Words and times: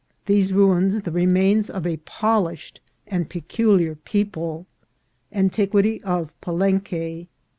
—These 0.25 0.51
Ruins 0.51 1.01
the 1.01 1.11
Remains 1.11 1.69
of 1.69 1.85
a 1.85 1.97
polished 1.97 2.79
and 3.05 3.29
pe 3.29 3.41
culiar 3.41 3.95
People.— 4.03 4.65
Antiquity 5.41 6.01
of 6.03 6.33
Palenque. 6.41 7.27